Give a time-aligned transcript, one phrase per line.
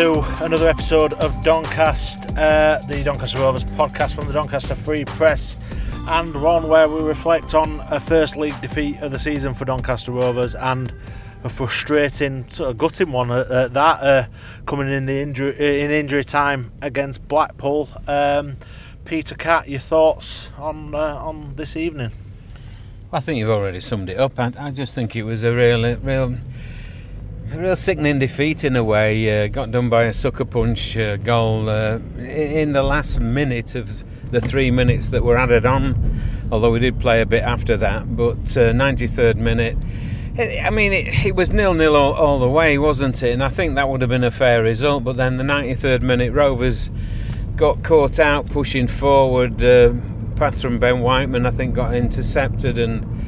[0.00, 5.62] to another episode of Doncaster, uh, the Doncaster Rovers podcast from the Doncaster Free Press,
[6.08, 10.10] and one where we reflect on a first league defeat of the season for Doncaster
[10.10, 10.94] Rovers and
[11.44, 14.26] a frustrating, sort of gutting one at, at that, uh,
[14.64, 17.86] coming in the injury uh, in injury time against Blackpool.
[18.08, 18.56] Um,
[19.04, 22.10] Peter Cat, your thoughts on uh, on this evening?
[23.12, 24.38] I think you've already summed it up.
[24.38, 26.38] I, I just think it was a real, real
[27.52, 29.44] a real sickening defeat in a way.
[29.44, 34.04] Uh, got done by a sucker punch uh, goal uh, in the last minute of
[34.30, 36.20] the three minutes that were added on.
[36.52, 39.76] Although we did play a bit after that, but 93rd uh, minute.
[40.38, 43.32] I mean, it, it was nil nil all, all, the way, wasn't it?
[43.32, 45.02] And I think that would have been a fair result.
[45.02, 46.88] But then the 93rd minute, Rovers
[47.56, 49.62] got caught out pushing forward.
[49.62, 49.94] Uh,
[50.36, 53.19] pass from Ben Whiteman, I think, got intercepted and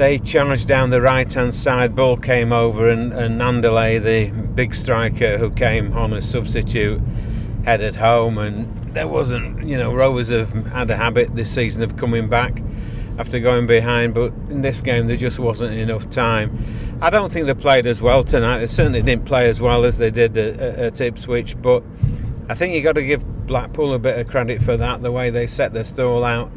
[0.00, 1.94] they charged down the right hand side.
[1.94, 7.02] Ball came over, and, and the big striker who came on as substitute,
[7.66, 8.38] headed home.
[8.38, 12.62] And there wasn't, you know, Rovers have had a habit this season of coming back
[13.18, 16.58] after going behind, but in this game there just wasn't enough time.
[17.02, 18.60] I don't think they played as well tonight.
[18.60, 21.84] They certainly didn't play as well as they did at, at Ipswich, but
[22.48, 25.28] I think you've got to give Blackpool a bit of credit for that, the way
[25.28, 26.50] they set their stall out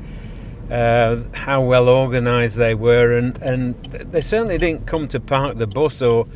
[0.71, 5.67] uh, how well organised they were, and, and they certainly didn't come to park the
[5.67, 6.27] bus or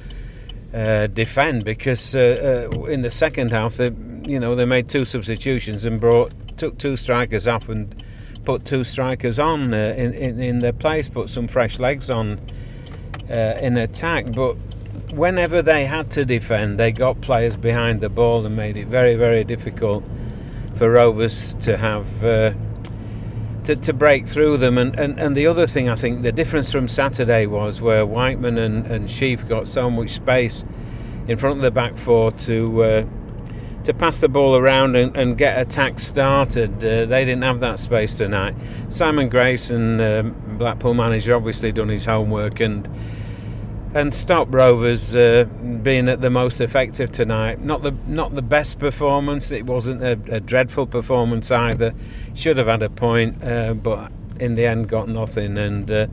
[0.73, 3.92] uh, defend because uh, uh, in the second half, they,
[4.25, 8.03] you know, they made two substitutions and brought took two strikers off and
[8.44, 12.39] put two strikers on uh, in, in, in their place, put some fresh legs on
[13.30, 14.56] uh, in attack, but.
[15.12, 19.16] Whenever they had to defend, they got players behind the ball and made it very,
[19.16, 20.03] very difficult
[20.75, 22.06] for Rovers to have
[23.67, 24.78] to, to break through them.
[24.78, 28.57] And, and, and the other thing, I think, the difference from Saturday was where Whiteman
[28.57, 30.63] and, and Sheaf got so much space
[31.28, 33.06] in front of the back four to uh,
[33.83, 36.77] to pass the ball around and, and get attacks started.
[36.83, 38.56] Uh, they didn't have that space tonight.
[38.89, 42.88] Simon Grayson, um, Blackpool manager, obviously done his homework and
[43.94, 45.46] and stop Rovers uh,
[45.81, 47.62] being at the most effective tonight.
[47.62, 49.52] Not the not the best performance.
[49.52, 51.94] It wasn't a, a dreadful performance either.
[52.34, 55.58] Should have had a point, uh, but in the end got nothing.
[55.58, 56.08] And uh,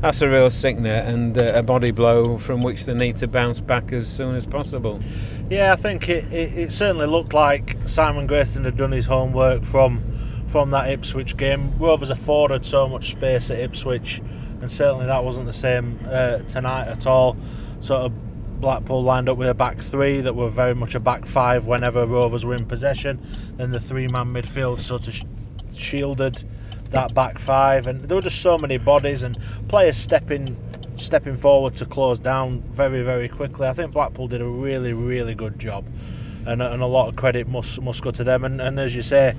[0.00, 3.60] that's a real sickener and uh, a body blow from which they need to bounce
[3.60, 5.00] back as soon as possible.
[5.48, 9.64] Yeah, I think it, it, it certainly looked like Simon Grayson had done his homework
[9.64, 10.02] from
[10.48, 11.72] from that Ipswich game.
[11.78, 14.20] Rovers afforded so much space at Ipswich
[14.60, 17.36] and certainly that wasn't the same uh, tonight at all.
[17.80, 21.24] Sort of Blackpool lined up with a back three that were very much a back
[21.24, 23.18] five whenever Rovers were in possession.
[23.56, 25.24] Then the three man midfield sort of sh-
[25.74, 26.44] shielded
[26.90, 29.38] that back five, and there were just so many bodies and
[29.68, 30.56] players stepping
[30.96, 33.66] stepping forward to close down very very quickly.
[33.66, 35.86] I think Blackpool did a really really good job,
[36.46, 38.44] and, and a lot of credit must must go to them.
[38.44, 39.34] And, and as you say,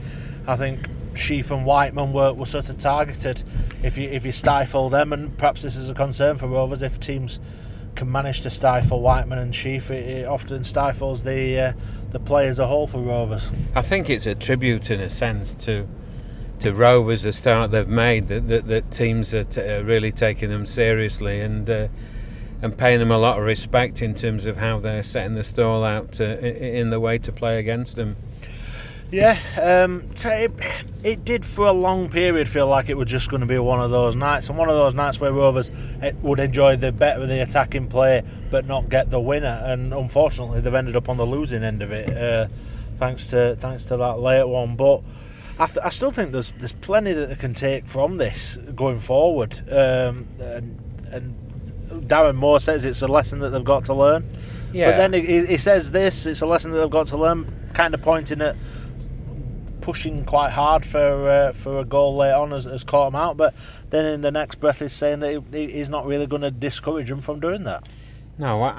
[0.48, 3.44] I think Sheaf and Whiteman were, were sort of targeted.
[3.84, 7.00] If you if you stifle them, and perhaps this is a concern for Rovers, if
[7.00, 7.40] teams
[7.96, 11.74] can manage to stifle Whiteman and Sheaf, it, it often stifles the uh,
[12.12, 13.52] the play as a whole for Rovers.
[13.76, 15.88] I think it's a tribute in a sense to
[16.60, 20.50] to Rovers the start they've made that that, that teams are, t- are, really taking
[20.50, 21.70] them seriously and.
[21.70, 21.88] Uh,
[22.64, 25.84] and paying them a lot of respect in terms of how they're setting the stall
[25.84, 28.16] out to, in the way to play against them.
[29.12, 30.52] Yeah, um, it,
[31.04, 33.82] it, did for a long period feel like it was just going to be one
[33.82, 35.70] of those nights, and one of those nights where Rovers
[36.02, 39.62] eh, would enjoy the better of the attacking play, but not get the winner.
[39.66, 42.48] And unfortunately, they've ended up on the losing end of it, uh,
[42.96, 44.78] thanks to thanks to that late one.
[44.78, 45.02] But
[45.60, 49.02] I, th- I, still think there's there's plenty that they can take from this going
[49.02, 49.60] forward.
[49.70, 50.80] Um, and,
[51.12, 51.36] and
[52.08, 54.26] Darren Moore says it's a lesson that they've got to learn.
[54.72, 54.92] Yeah.
[54.92, 57.94] But then he, he says this: it's a lesson that they've got to learn, kind
[57.94, 58.56] of pointing at
[59.82, 63.38] pushing quite hard for uh, for a goal late on has, has, caught him out.
[63.38, 63.54] But
[63.90, 67.10] then in the next breath, he's saying that he, he's not really going to discourage
[67.10, 67.88] him from doing that.
[68.38, 68.70] No, I,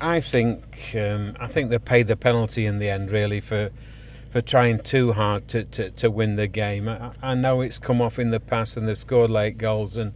[0.00, 3.70] I, I think um, I think they paid the penalty in the end, really, for
[4.30, 6.88] for trying too hard to, to, to win the game.
[6.88, 10.14] I, I know it's come off in the past and they've scored late goals and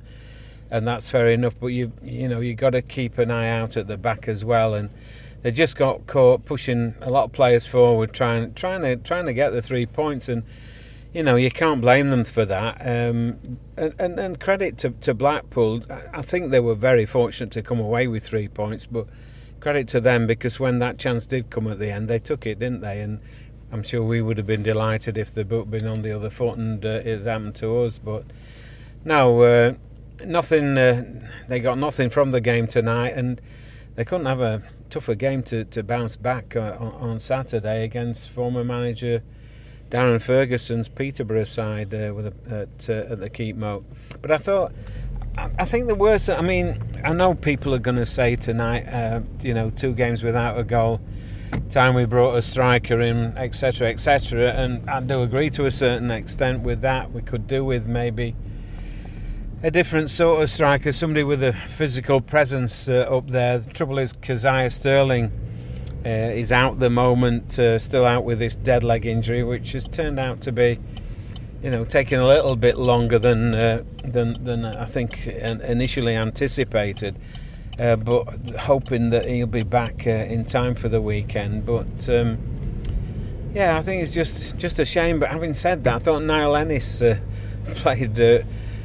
[0.70, 1.54] and that's fair enough.
[1.58, 4.44] But you you know you got to keep an eye out at the back as
[4.44, 4.90] well and
[5.44, 9.34] they just got caught pushing a lot of players forward, trying trying to trying to
[9.34, 10.42] get the three points, and
[11.12, 12.80] you know you can't blame them for that.
[12.80, 15.82] Um, and, and, and credit to, to Blackpool,
[16.14, 19.06] I think they were very fortunate to come away with three points, but
[19.60, 22.58] credit to them because when that chance did come at the end, they took it,
[22.58, 23.02] didn't they?
[23.02, 23.20] And
[23.70, 26.56] I'm sure we would have been delighted if the book been on the other foot
[26.56, 27.98] and uh, it had happened to us.
[27.98, 28.24] But
[29.04, 29.74] no, uh,
[30.24, 30.78] nothing.
[30.78, 33.42] Uh, they got nothing from the game tonight, and
[33.94, 34.62] they couldn't have a
[34.94, 39.24] tougher game to, to bounce back uh, on, on Saturday against former manager
[39.90, 43.82] Darren Ferguson's Peterborough side uh, with a, at, uh, at the Keepmoat.
[44.22, 44.72] But I thought,
[45.36, 46.30] I, I think the worst.
[46.30, 50.22] I mean, I know people are going to say tonight, uh, you know, two games
[50.22, 51.00] without a goal.
[51.70, 56.12] Time we brought a striker in, etc., etc., and I do agree to a certain
[56.12, 57.10] extent with that.
[57.10, 58.36] We could do with maybe
[59.64, 63.58] a different sort of striker, somebody with a physical presence uh, up there.
[63.58, 65.32] The trouble is, Kazaiah Sterling
[66.04, 69.86] uh, is out the moment, uh, still out with this dead leg injury, which has
[69.86, 70.78] turned out to be,
[71.62, 77.18] you know, taking a little bit longer than uh, than than I think initially anticipated.
[77.78, 78.24] Uh, but
[78.60, 81.64] hoping that he'll be back uh, in time for the weekend.
[81.64, 82.36] But um,
[83.54, 85.18] yeah, I think it's just just a shame.
[85.18, 87.18] But having said that, I thought Niall Ennis uh,
[87.64, 88.20] played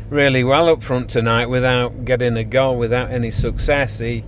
[0.10, 4.00] really well up front tonight without getting a goal, without any success.
[4.00, 4.24] He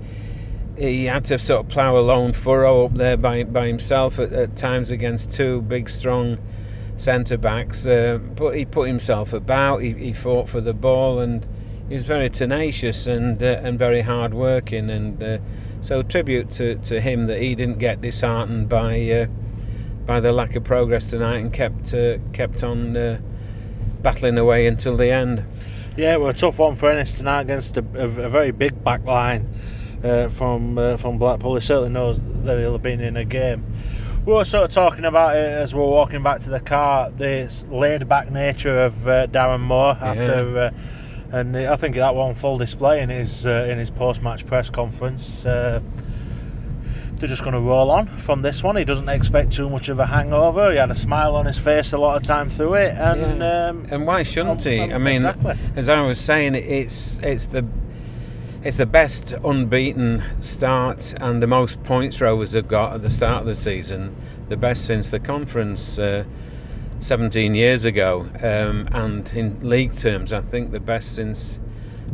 [0.77, 4.31] he had to sort of plough a lone furrow up there by by himself at,
[4.33, 6.37] at times against two big, strong
[6.97, 7.85] centre backs.
[7.85, 9.79] Uh, but he put himself about.
[9.79, 11.45] He, he, fought for the ball and
[11.87, 14.89] he was very tenacious and uh, and very hard working.
[14.89, 15.37] And uh,
[15.81, 19.25] so tribute to, to him that he didn't get disheartened by uh,
[20.05, 23.19] by the lack of progress tonight and kept uh, kept on uh,
[24.01, 25.43] battling away until the end.
[25.97, 29.03] Yeah, well, a tough one for Ennis tonight against a, a, a very big back
[29.03, 29.47] line
[30.03, 31.55] uh, from uh, from Blackpool.
[31.55, 33.65] He certainly knows that he'll have been in a game.
[34.25, 37.09] We were sort of talking about it as we are walking back to the car.
[37.09, 40.61] This laid back nature of uh, Darren Moore after, yeah.
[40.61, 40.71] Uh,
[41.31, 44.69] and I think that one full display in his uh, in his post match press
[44.69, 45.45] conference.
[47.21, 48.75] They're just going to roll on from this one.
[48.75, 50.71] He doesn't expect too much of a hangover.
[50.71, 53.67] He had a smile on his face a lot of time through it, and yeah.
[53.67, 54.81] um, and why shouldn't he?
[54.81, 55.55] I mean, exactly.
[55.75, 57.63] as I was saying, it's it's the
[58.63, 63.41] it's the best unbeaten start and the most points Rovers have got at the start
[63.41, 64.15] of the season,
[64.49, 66.23] the best since the conference uh,
[67.01, 71.59] 17 years ago, um, and in league terms, I think the best since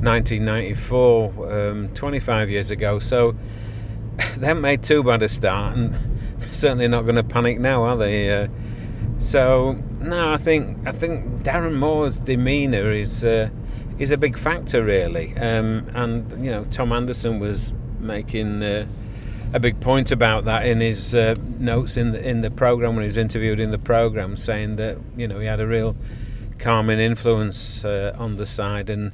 [0.02, 3.00] 1994, um, 25 years ago.
[3.00, 3.38] So
[4.38, 5.98] they haven't made too bad a start, and
[6.52, 8.44] certainly not going to panic now, are they?
[8.44, 8.48] Uh,
[9.20, 13.24] so no, I think I think Darren Moore's demeanour is.
[13.24, 13.50] Uh,
[14.00, 15.36] is a big factor, really.
[15.38, 18.86] Um, and you know, Tom Anderson was making uh,
[19.54, 23.04] a big point about that in his uh, notes in the in the program when
[23.04, 25.96] he was interviewed in the program, saying that you know he had a real
[26.60, 29.12] calming influence uh, on the side, and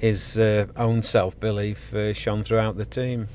[0.00, 3.28] his uh, own self belief uh, shone throughout the team.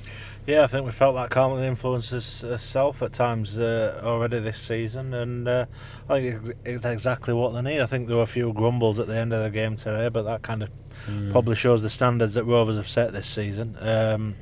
[0.48, 5.14] Yeah, I think we felt that calming influence herself at times uh, already this season,
[5.14, 5.66] and uh,
[6.10, 7.82] I think it's exactly what they need.
[7.82, 10.24] I think there were a few grumbles at the end of the game today, but
[10.24, 10.70] that kind of
[11.08, 11.32] mm.
[11.32, 13.78] probably shows the standards that Rovers have set this season.
[13.80, 14.36] Um,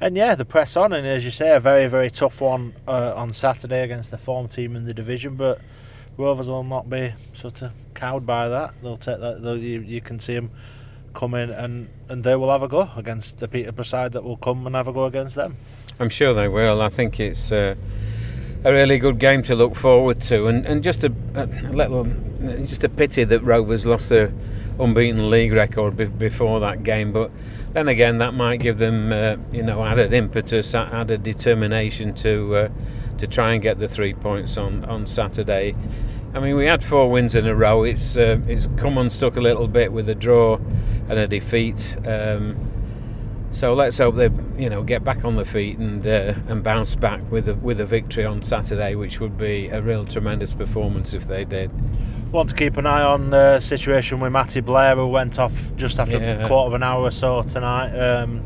[0.00, 3.14] and yeah, the press on, and as you say, a very, very tough one uh,
[3.14, 5.60] on Saturday against the form team in the division, but
[6.16, 8.74] Rovers will not be sort of cowed by that.
[8.82, 9.42] They'll take that.
[9.42, 10.50] They'll, you, you can see them
[11.14, 14.36] come in and, and they will have a go against the Peterborough side that will
[14.36, 15.56] come and have a go against them.
[15.98, 16.82] I'm sure they will.
[16.82, 17.74] I think it's uh,
[18.64, 22.04] a really good game to look forward to, and, and just a, a little,
[22.66, 24.32] just a pity that Rovers lost their
[24.80, 27.12] unbeaten league record be- before that game.
[27.12, 27.30] But
[27.72, 32.68] then again, that might give them, uh, you know, added impetus, added determination to uh,
[33.18, 35.76] to try and get the three points on on Saturday.
[36.34, 37.84] I mean, we had four wins in a row.
[37.84, 40.56] It's uh, it's come unstuck a little bit with a draw
[41.08, 41.96] and a defeat.
[42.04, 42.56] Um,
[43.52, 46.96] so let's hope they, you know, get back on the feet and uh, and bounce
[46.96, 51.14] back with a with a victory on Saturday, which would be a real tremendous performance
[51.14, 51.70] if they did.
[52.32, 56.00] Want to keep an eye on the situation with Matty Blair, who went off just
[56.00, 56.44] after yeah.
[56.44, 57.96] a quarter of an hour or so tonight.
[57.96, 58.44] Um,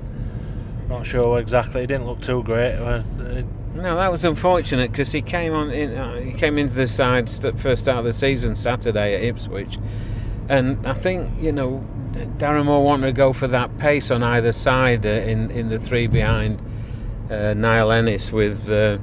[0.91, 1.81] not sure exactly.
[1.81, 2.77] He didn't look too great.
[3.79, 5.71] No, that was unfortunate because he came on.
[5.71, 7.31] In, uh, he came into the side
[7.61, 9.79] first start of the season Saturday at Ipswich,
[10.49, 11.87] and I think you know
[12.39, 15.79] Darren Moore wanted to go for that pace on either side uh, in in the
[15.79, 16.61] three behind
[17.31, 18.71] uh, Niall Ennis with.
[18.71, 18.99] Uh,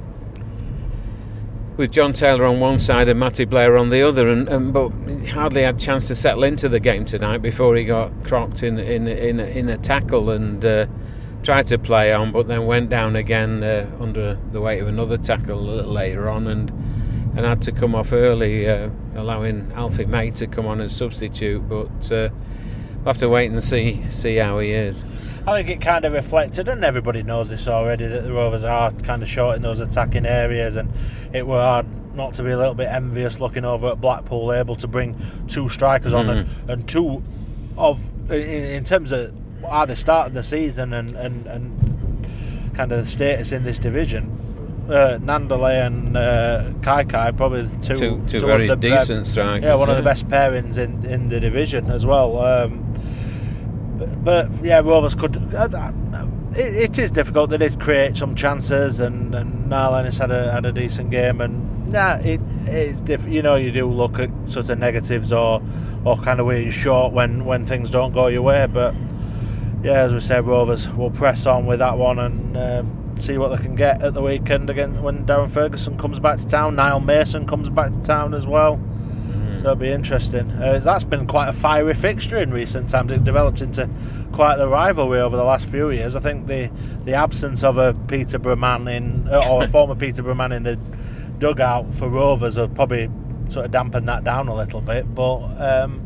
[1.78, 4.88] with Jon Taylor on one side and Matty Blair on the other, and, and but
[5.28, 8.78] hardly had a chance to settle into the game tonight before he got crocked in
[8.78, 10.86] in in, in a tackle and uh,
[11.46, 15.16] tried to play on, but then went down again uh, under the weight of another
[15.16, 16.70] tackle a little later on, and
[17.36, 21.60] and had to come off early, uh, allowing Alfie May to come on as substitute.
[21.68, 22.30] But uh,
[22.96, 25.04] we'll have to wait and see see how he is.
[25.46, 28.90] I think it kind of reflected, and everybody knows this already, that the Rovers are
[28.90, 30.90] kind of short in those attacking areas, and
[31.32, 31.86] it were hard
[32.16, 35.14] not to be a little bit envious looking over at Blackpool, able to bring
[35.46, 36.18] two strikers mm.
[36.18, 36.68] on and, mm.
[36.70, 37.22] and two
[37.78, 39.32] of in, in terms of
[39.68, 44.30] how they started the season and, and, and kind of the status in this division,
[44.88, 49.26] uh, Gnanduillet and uh, Kaikai probably the two, Two, two two very of the, decent
[49.26, 49.64] strikers.
[49.64, 52.38] yeah, one of the best pairings in, in the division as well.
[52.44, 52.82] Um,
[53.98, 55.36] but, but yeah, Rovers could.
[55.54, 57.50] Uh, uh, it, it is difficult.
[57.50, 61.40] They did create some chances, and and Ennis had a had a decent game.
[61.40, 65.62] And yeah, it it's diff- You know, you do look at sort of negatives or
[66.04, 68.66] or kind of where you're short when when things don't go your way.
[68.66, 68.94] But
[69.82, 72.56] yeah, as we said, Rovers will press on with that one and.
[72.56, 76.38] Um, See what they can get at the weekend again when Darren Ferguson comes back
[76.38, 76.76] to town.
[76.76, 78.78] Niall Mason comes back to town as well.
[79.56, 80.50] So it'll be interesting.
[80.50, 83.10] Uh, that's been quite a fiery fixture in recent times.
[83.12, 83.88] It developed into
[84.32, 86.14] quite the rivalry over the last few years.
[86.14, 86.70] I think the
[87.04, 90.76] the absence of a Peterborough man in uh, or a former Peterborough man in the
[91.38, 93.08] dugout for Rovers have probably
[93.48, 95.14] sort of dampened that down a little bit.
[95.14, 96.05] But um,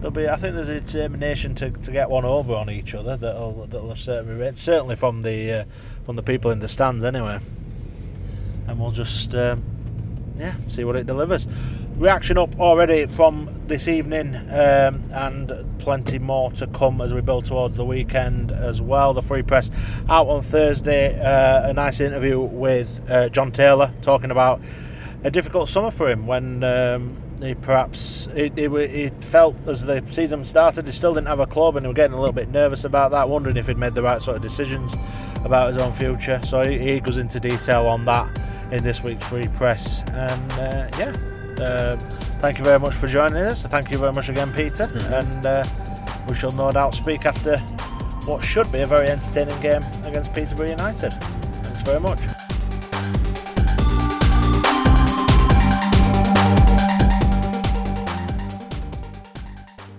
[0.00, 3.16] there'll be, I think, there's a determination to, to get one over on each other
[3.16, 5.64] that'll that'll certainly certainly from the uh,
[6.04, 7.38] from the people in the stands anyway.
[8.66, 9.34] And we'll just.
[9.34, 9.62] Um,
[10.40, 11.46] yeah, see what it delivers.
[11.96, 17.44] Reaction up already from this evening, um, and plenty more to come as we build
[17.44, 19.12] towards the weekend as well.
[19.12, 19.70] The free press
[20.08, 21.20] out on Thursday.
[21.20, 24.62] Uh, a nice interview with uh, Jon Taylor talking about
[25.24, 30.04] a difficult summer for him when um, he perhaps it, it, it felt as the
[30.10, 32.48] season started he still didn't have a club and he was getting a little bit
[32.50, 34.94] nervous about that, wondering if he'd made the right sort of decisions
[35.44, 36.40] about his own future.
[36.44, 38.28] So he, he goes into detail on that
[38.72, 40.02] in this week's free press.
[40.08, 41.96] And uh, yeah, uh,
[42.40, 43.66] thank you very much for joining us.
[43.66, 44.88] Thank you very much again, Peter.
[44.94, 45.64] And uh,
[46.28, 47.56] we shall no doubt speak after
[48.26, 51.10] what should be a very entertaining game against Peterborough United.
[51.10, 52.20] Thanks very much.